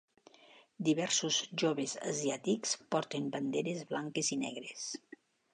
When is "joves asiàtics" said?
1.63-2.73